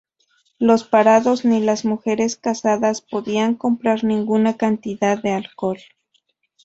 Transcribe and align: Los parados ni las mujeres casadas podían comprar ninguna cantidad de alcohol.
Los 0.57 0.83
parados 0.83 1.45
ni 1.45 1.59
las 1.59 1.85
mujeres 1.85 2.35
casadas 2.35 3.01
podían 3.01 3.53
comprar 3.53 4.03
ninguna 4.03 4.57
cantidad 4.57 5.21
de 5.21 5.29
alcohol. 5.33 5.77